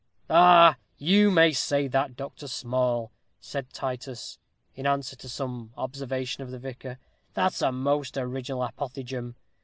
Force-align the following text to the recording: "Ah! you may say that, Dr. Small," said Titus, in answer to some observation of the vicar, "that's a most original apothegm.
"Ah! 0.31 0.77
you 0.97 1.29
may 1.29 1.51
say 1.51 1.87
that, 1.87 2.15
Dr. 2.15 2.47
Small," 2.47 3.11
said 3.39 3.71
Titus, 3.71 4.39
in 4.73 4.87
answer 4.87 5.15
to 5.17 5.29
some 5.29 5.73
observation 5.77 6.41
of 6.41 6.49
the 6.49 6.57
vicar, 6.57 6.97
"that's 7.35 7.61
a 7.61 7.71
most 7.71 8.17
original 8.17 8.63
apothegm. 8.63 9.35